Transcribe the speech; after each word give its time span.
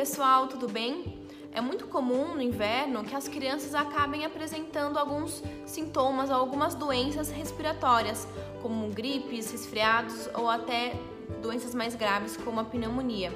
pessoal, 0.00 0.46
tudo 0.46 0.66
bem? 0.66 1.20
É 1.52 1.60
muito 1.60 1.86
comum 1.86 2.34
no 2.34 2.40
inverno 2.40 3.04
que 3.04 3.14
as 3.14 3.28
crianças 3.28 3.74
acabem 3.74 4.24
apresentando 4.24 4.98
alguns 4.98 5.42
sintomas 5.66 6.30
ou 6.30 6.36
algumas 6.36 6.74
doenças 6.74 7.30
respiratórias, 7.30 8.26
como 8.62 8.88
gripes, 8.88 9.52
resfriados 9.52 10.26
ou 10.32 10.48
até 10.48 10.94
doenças 11.42 11.74
mais 11.74 11.94
graves 11.94 12.34
como 12.38 12.60
a 12.60 12.64
pneumonia. 12.64 13.30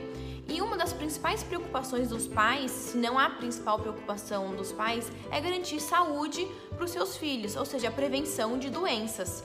E 0.48 0.62
uma 0.62 0.78
das 0.78 0.94
principais 0.94 1.42
preocupações 1.42 2.08
dos 2.08 2.26
pais, 2.26 2.70
se 2.70 2.96
não 2.96 3.18
a 3.18 3.28
principal 3.28 3.78
preocupação 3.78 4.56
dos 4.56 4.72
pais, 4.72 5.12
é 5.30 5.38
garantir 5.42 5.80
saúde 5.80 6.48
para 6.70 6.86
os 6.86 6.92
seus 6.92 7.14
filhos, 7.14 7.56
ou 7.56 7.66
seja, 7.66 7.88
a 7.88 7.92
prevenção 7.92 8.58
de 8.58 8.70
doenças. 8.70 9.44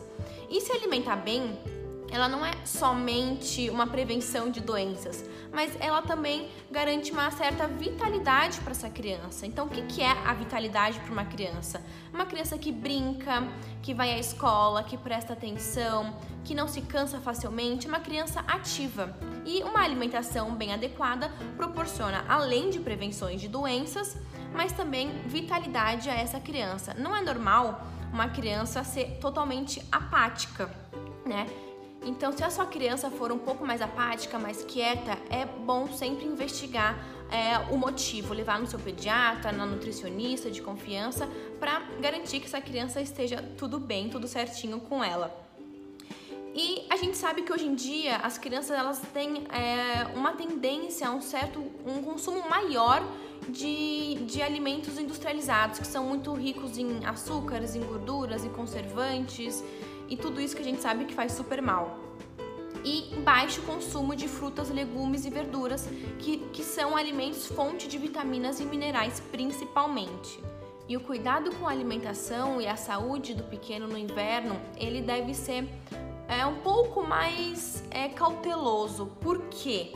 E 0.49 0.61
se 0.61 0.71
alimentar 0.71 1.17
bem 1.17 1.59
ela 2.11 2.27
não 2.27 2.45
é 2.45 2.51
somente 2.65 3.69
uma 3.69 3.87
prevenção 3.87 4.49
de 4.49 4.59
doenças, 4.59 5.23
mas 5.51 5.75
ela 5.79 6.01
também 6.01 6.49
garante 6.71 7.11
uma 7.11 7.29
certa 7.31 7.67
vitalidade 7.67 8.59
para 8.61 8.71
essa 8.71 8.89
criança. 8.89 9.45
Então, 9.45 9.65
o 9.65 9.69
que 9.69 10.01
é 10.01 10.11
a 10.25 10.33
vitalidade 10.33 10.99
para 10.99 11.11
uma 11.11 11.25
criança? 11.25 11.83
Uma 12.13 12.25
criança 12.25 12.57
que 12.57 12.71
brinca, 12.71 13.47
que 13.81 13.93
vai 13.93 14.11
à 14.11 14.19
escola, 14.19 14.83
que 14.83 14.97
presta 14.97 15.33
atenção, 15.33 16.15
que 16.43 16.55
não 16.55 16.67
se 16.67 16.81
cansa 16.81 17.19
facilmente, 17.19 17.87
uma 17.87 17.99
criança 17.99 18.41
ativa. 18.47 19.15
E 19.45 19.63
uma 19.63 19.81
alimentação 19.81 20.53
bem 20.55 20.73
adequada 20.73 21.31
proporciona, 21.57 22.23
além 22.27 22.69
de 22.69 22.79
prevenções 22.79 23.41
de 23.41 23.47
doenças, 23.47 24.17
mas 24.53 24.71
também 24.71 25.09
vitalidade 25.25 26.09
a 26.09 26.13
essa 26.13 26.39
criança. 26.39 26.93
Não 26.93 27.15
é 27.15 27.21
normal 27.21 27.83
uma 28.11 28.29
criança 28.29 28.83
ser 28.83 29.17
totalmente 29.19 29.81
apática, 29.91 30.69
né? 31.25 31.45
Então, 32.03 32.31
se 32.31 32.43
a 32.43 32.49
sua 32.49 32.65
criança 32.65 33.09
for 33.09 33.31
um 33.31 33.37
pouco 33.37 33.65
mais 33.65 33.81
apática, 33.81 34.39
mais 34.39 34.63
quieta, 34.63 35.17
é 35.29 35.45
bom 35.45 35.87
sempre 35.87 36.25
investigar 36.25 36.97
é, 37.29 37.57
o 37.71 37.77
motivo, 37.77 38.33
levar 38.33 38.59
no 38.59 38.67
seu 38.67 38.79
pediatra, 38.79 39.51
na 39.51 39.65
nutricionista 39.65 40.49
de 40.49 40.61
confiança, 40.61 41.29
para 41.59 41.79
garantir 41.99 42.39
que 42.39 42.45
essa 42.45 42.61
criança 42.61 43.01
esteja 43.01 43.43
tudo 43.57 43.79
bem, 43.79 44.09
tudo 44.09 44.27
certinho 44.27 44.79
com 44.79 45.03
ela. 45.03 45.47
E 46.55 46.85
a 46.89 46.95
gente 46.95 47.15
sabe 47.15 47.43
que 47.43 47.53
hoje 47.53 47.65
em 47.65 47.75
dia 47.75 48.17
as 48.17 48.37
crianças 48.37 48.77
elas 48.77 48.99
têm 49.13 49.45
é, 49.51 50.07
uma 50.15 50.33
tendência 50.33 51.07
a 51.07 51.11
um 51.11 51.21
certo 51.21 51.59
um 51.85 52.01
consumo 52.01 52.49
maior 52.49 53.03
de, 53.47 54.15
de 54.25 54.41
alimentos 54.41 54.97
industrializados, 54.97 55.79
que 55.79 55.87
são 55.87 56.05
muito 56.05 56.33
ricos 56.33 56.77
em 56.77 57.05
açúcares, 57.05 57.75
em 57.75 57.81
gorduras, 57.81 58.43
em 58.43 58.49
conservantes 58.49 59.63
e 60.09 60.17
tudo 60.17 60.41
isso 60.41 60.55
que 60.55 60.61
a 60.61 60.65
gente 60.65 60.81
sabe 60.81 61.05
que 61.05 61.13
faz 61.13 61.33
super 61.33 61.61
mal. 61.61 61.99
E 62.83 63.15
baixo 63.23 63.61
consumo 63.63 64.15
de 64.15 64.27
frutas, 64.27 64.69
legumes 64.69 65.25
e 65.25 65.29
verduras, 65.29 65.87
que, 66.17 66.37
que 66.51 66.63
são 66.63 66.95
alimentos 66.95 67.45
fonte 67.47 67.87
de 67.87 67.97
vitaminas 67.97 68.59
e 68.59 68.63
minerais 68.63 69.21
principalmente. 69.31 70.39
E 70.87 70.97
o 70.97 70.99
cuidado 70.99 71.53
com 71.55 71.67
a 71.67 71.71
alimentação 71.71 72.59
e 72.59 72.67
a 72.67 72.75
saúde 72.75 73.35
do 73.35 73.43
pequeno 73.43 73.87
no 73.87 73.97
inverno, 73.97 74.59
ele 74.75 75.01
deve 75.01 75.35
ser 75.35 75.67
é, 76.27 76.45
um 76.45 76.55
pouco 76.55 77.03
mais 77.03 77.83
é, 77.91 78.07
cauteloso. 78.07 79.07
Por 79.21 79.39
quê? 79.49 79.91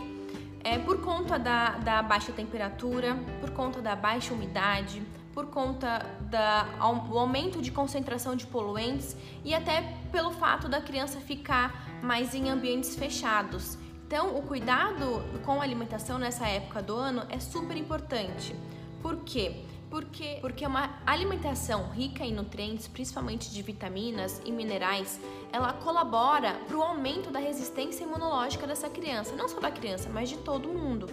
É, 0.63 0.77
por 0.77 1.01
conta 1.01 1.39
da, 1.39 1.71
da 1.77 2.03
baixa 2.03 2.31
temperatura, 2.31 3.17
por 3.41 3.49
conta 3.51 3.81
da 3.81 3.95
baixa 3.95 4.33
umidade, 4.33 5.01
por 5.33 5.47
conta 5.47 6.05
do 6.21 7.17
aumento 7.17 7.61
de 7.61 7.71
concentração 7.71 8.35
de 8.35 8.45
poluentes 8.45 9.15
e 9.43 9.53
até 9.53 9.81
pelo 10.11 10.31
fato 10.31 10.69
da 10.69 10.79
criança 10.81 11.19
ficar 11.19 11.89
mais 12.01 12.35
em 12.35 12.49
ambientes 12.49 12.95
fechados. 12.95 13.77
Então, 14.05 14.37
o 14.37 14.43
cuidado 14.43 15.23
com 15.43 15.59
a 15.59 15.63
alimentação 15.63 16.19
nessa 16.19 16.47
época 16.47 16.81
do 16.83 16.95
ano 16.95 17.23
é 17.29 17.39
super 17.39 17.75
importante. 17.75 18.55
Por 19.01 19.17
quê? 19.23 19.65
Porque, 19.93 20.39
porque 20.41 20.65
uma 20.65 20.89
alimentação 21.05 21.91
rica 21.91 22.25
em 22.25 22.33
nutrientes, 22.33 22.87
principalmente 22.87 23.53
de 23.53 23.61
vitaminas 23.61 24.41
e 24.43 24.51
minerais, 24.51 25.21
ela 25.51 25.71
colabora 25.71 26.55
para 26.67 26.75
o 26.75 26.81
aumento 26.81 27.29
da 27.29 27.37
resistência 27.37 28.03
imunológica 28.03 28.65
dessa 28.65 28.89
criança, 28.89 29.35
não 29.35 29.47
só 29.47 29.59
da 29.59 29.69
criança, 29.69 30.09
mas 30.11 30.29
de 30.29 30.37
todo 30.37 30.67
mundo. 30.67 31.05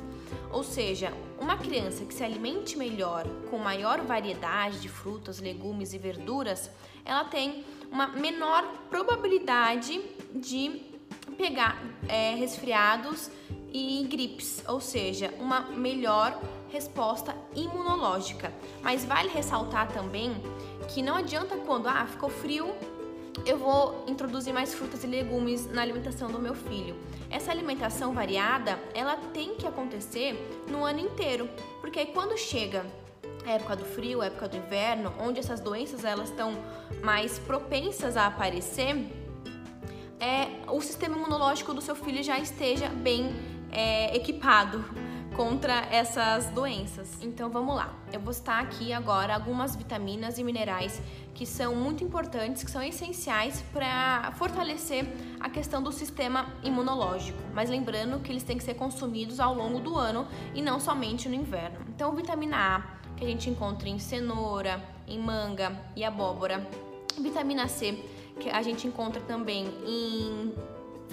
Ou 0.51 0.65
seja, 0.65 1.13
uma 1.39 1.59
criança 1.59 2.07
que 2.07 2.15
se 2.15 2.25
alimente 2.25 2.79
melhor, 2.79 3.27
com 3.51 3.59
maior 3.59 4.01
variedade 4.01 4.81
de 4.81 4.89
frutas, 4.89 5.41
legumes 5.41 5.93
e 5.93 5.99
verduras, 5.99 6.71
ela 7.05 7.25
tem 7.25 7.67
uma 7.93 8.07
menor 8.07 8.67
probabilidade 8.89 10.01
de 10.35 10.81
pegar 11.37 11.79
é, 12.09 12.35
resfriados 12.35 13.31
e 13.73 14.05
gripes, 14.09 14.63
ou 14.67 14.81
seja, 14.81 15.33
uma 15.39 15.61
melhor 15.61 16.39
resposta 16.71 17.35
imunológica. 17.55 18.53
Mas 18.83 19.05
vale 19.05 19.29
ressaltar 19.29 19.93
também 19.93 20.35
que 20.89 21.03
não 21.03 21.17
adianta 21.17 21.57
quando 21.57 21.89
ah, 21.89 22.07
ficou 22.07 22.29
frio, 22.29 22.75
eu 23.47 23.59
vou 23.59 24.05
introduzir 24.07 24.53
mais 24.53 24.75
frutas 24.75 25.05
e 25.05 25.07
legumes 25.07 25.67
na 25.67 25.83
alimentação 25.83 26.31
do 26.31 26.39
meu 26.39 26.55
filho. 26.55 26.97
Essa 27.31 27.51
alimentação 27.51 28.13
variada, 28.13 28.79
ela 28.95 29.17
tem 29.17 29.55
que 29.55 29.67
acontecer 29.67 30.35
no 30.69 30.85
ano 30.85 31.01
inteiro, 31.01 31.49
porque 31.81 32.01
aí 32.01 32.07
quando 32.07 32.37
chega 32.37 32.85
a 33.47 33.53
época 33.53 33.77
do 33.77 33.85
frio, 33.85 34.21
a 34.21 34.27
época 34.27 34.49
do 34.49 34.57
inverno, 34.57 35.13
onde 35.21 35.41
essas 35.41 35.61
doenças 35.61 36.05
elas 36.05 36.29
estão 36.29 36.53
mais 37.03 37.39
propensas 37.39 38.17
a 38.17 38.27
aparecer, 38.27 38.97
é, 40.19 40.49
o 40.71 40.81
sistema 40.83 41.17
imunológico 41.17 41.73
do 41.73 41.81
seu 41.81 41.95
filho 41.95 42.23
já 42.23 42.39
esteja 42.39 42.89
bem 42.89 43.31
é, 43.73 44.17
equipado 44.17 44.85
contra 45.37 45.87
essas 45.91 46.47
doenças. 46.51 47.17
Então 47.23 47.49
vamos 47.49 47.75
lá. 47.75 47.95
Eu 48.13 48.21
vou 48.21 48.33
citar 48.33 48.63
aqui 48.63 48.93
agora 48.93 49.35
algumas 49.35 49.77
vitaminas 49.77 50.39
e 50.39 50.45
minerais 50.45 51.01
que 51.35 51.47
são 51.47 51.75
muito 51.75 52.05
importantes, 52.05 52.63
que 52.63 52.71
são 52.71 52.83
essenciais 52.83 53.63
para 53.73 54.33
fortalecer 54.37 55.07
a 55.39 55.49
questão 55.49 55.83
do 55.83 55.91
sistema 55.93 56.47
imunológico. 56.63 57.39
Mas 57.55 57.71
lembrando 57.71 58.21
que 58.21 58.31
eles 58.31 58.43
têm 58.43 58.59
que 58.59 58.65
ser 58.65 58.75
consumidos 58.75 59.41
ao 59.41 59.55
longo 59.55 59.81
do 59.81 59.97
ano 59.97 60.27
e 60.55 60.61
não 60.61 60.79
somente 60.79 61.29
no 61.29 61.35
inverno. 61.35 61.79
Então, 61.89 62.15
vitamina 62.15 62.57
A, 62.77 62.83
que 63.17 63.25
a 63.25 63.29
gente 63.29 63.49
encontra 63.49 63.89
em 63.89 63.99
cenoura, 63.99 64.83
em 65.07 65.19
manga 65.19 65.79
e 65.97 66.05
abóbora. 66.05 66.67
Vitamina 67.19 67.67
C, 67.69 68.05
que 68.39 68.51
a 68.51 68.61
gente 68.63 68.87
encontra 68.87 69.21
também 69.21 69.67
em 69.87 70.53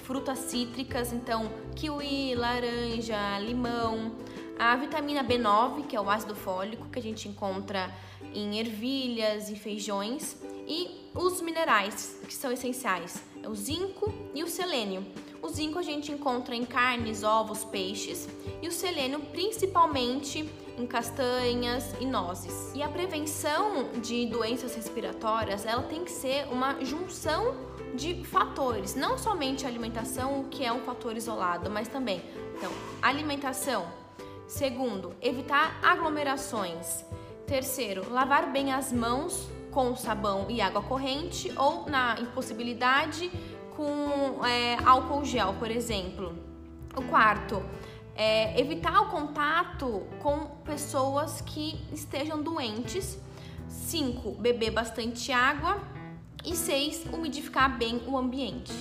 frutas 0.02 0.40
cítricas, 0.40 1.12
então 1.13 1.52
kiwi, 1.75 2.35
laranja, 2.35 3.40
limão, 3.40 4.16
a 4.58 4.75
vitamina 4.75 5.24
B9, 5.24 5.85
que 5.88 5.96
é 5.96 6.02
o 6.02 6.09
ácido 6.09 6.35
fólico, 6.35 6.88
que 6.90 7.00
a 7.00 7.02
gente 7.02 7.28
encontra 7.28 7.94
em 8.34 8.59
ervilhas 8.59 9.50
e 9.50 9.56
feijões, 9.56 10.38
e 10.68 11.09
os 11.13 11.41
minerais, 11.41 12.19
que 12.28 12.34
são 12.34 12.52
essenciais, 12.52 13.24
é 13.41 13.47
o 13.47 13.56
zinco 13.56 14.13
e 14.34 14.44
o 14.44 14.47
selênio. 14.47 15.06
O 15.47 15.50
zinco 15.50 15.80
a 15.80 15.81
gente 15.81 16.12
encontra 16.12 16.53
em 16.53 16.66
carnes, 16.66 17.24
ovos, 17.24 17.63
peixes, 17.63 18.28
e 18.62 18.68
o 18.68 18.72
selênio 18.72 19.22
principalmente 19.31 20.46
em 20.78 20.85
castanhas 20.85 21.85
e 22.02 22.06
nozes. 22.06 22.74
E 22.75 22.84
a 22.84 22.90
prevenção 22.90 23.90
de 24.02 24.25
doenças 24.25 24.75
respiratórias, 24.75 25.66
ela 25.66 25.84
tem 25.84 26.03
que 26.03 26.12
ser 26.12 26.50
uma 26.52 26.84
junção 26.84 27.56
de 27.96 28.25
fatores, 28.25 28.94
não 28.94 29.18
somente 29.18 29.66
a 29.66 29.69
alimentação, 29.69 30.44
que 30.52 30.66
é 30.66 30.74
um 30.74 30.81
fator 30.81 31.16
isolado, 31.16 31.69
mas 31.69 31.88
também, 31.88 32.22
então, 32.58 32.72
alimentação. 33.02 33.88
Segundo, 34.50 35.16
evitar 35.22 35.79
aglomerações. 35.81 37.06
Terceiro, 37.46 38.12
lavar 38.12 38.52
bem 38.52 38.74
as 38.74 38.91
mãos 38.91 39.47
com 39.72 39.96
sabão 39.96 40.47
e 40.50 40.59
água 40.59 40.81
corrente 40.81 41.53
ou, 41.56 41.85
na 41.85 42.19
impossibilidade, 42.19 43.31
com 43.77 44.43
é, 44.43 44.75
álcool 44.83 45.23
gel, 45.23 45.53
por 45.59 45.69
exemplo. 45.69 46.35
O 46.96 47.03
quarto, 47.03 47.63
é, 48.16 48.59
evitar 48.59 48.99
o 49.02 49.11
contato 49.11 50.02
com 50.19 50.47
pessoas 50.66 51.41
que 51.41 51.79
estejam 51.93 52.41
doentes. 52.41 53.19
Cinco, 53.69 54.31
beber 54.31 54.72
bastante 54.72 55.31
água. 55.31 55.79
E 56.43 56.55
seis, 56.55 57.05
umidificar 57.13 57.78
bem 57.78 58.02
o 58.07 58.17
ambiente. 58.17 58.73